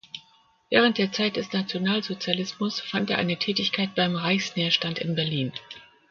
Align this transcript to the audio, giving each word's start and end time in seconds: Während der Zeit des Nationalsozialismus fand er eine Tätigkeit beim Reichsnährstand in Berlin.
Während 0.71 0.97
der 0.97 1.11
Zeit 1.11 1.35
des 1.35 1.53
Nationalsozialismus 1.53 2.79
fand 2.79 3.11
er 3.11 3.19
eine 3.19 3.37
Tätigkeit 3.37 3.93
beim 3.93 4.15
Reichsnährstand 4.15 4.97
in 4.97 5.13
Berlin. 5.13 5.53